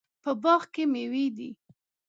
په 0.23 0.31
باغ 0.43 0.61
کې 0.73 0.83
میوې 0.93 1.25
دي 1.37 1.49